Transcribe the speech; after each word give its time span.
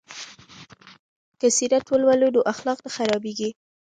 که 1.39 1.47
سیرت 1.57 1.85
ولولو 1.91 2.29
نو 2.35 2.41
اخلاق 2.53 2.79
نه 2.85 2.89
خرابیږي. 2.95 3.49